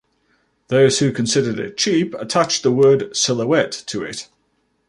Those 0.69 0.97
who 0.97 1.11
considered 1.11 1.59
it 1.59 1.77
cheap 1.77 2.15
attached 2.15 2.63
the 2.63 2.71
word 2.71 3.15
"silhouette" 3.15 3.83
to 3.85 4.01
it. 4.01 4.29